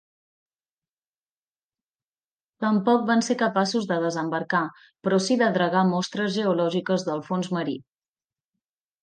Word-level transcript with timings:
Tampoc 2.65 3.03
van 3.09 3.21
ser 3.27 3.37
capaços 3.43 3.85
de 3.93 3.99
desembarcar, 4.05 4.63
però 5.05 5.21
sí 5.27 5.39
de 5.43 5.51
dragar 5.59 5.85
mostres 5.93 6.35
geològiques 6.39 7.07
del 7.13 7.25
fons 7.31 7.53
marí. 7.61 7.79